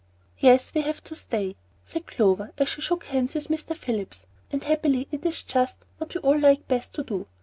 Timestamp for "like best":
6.39-6.93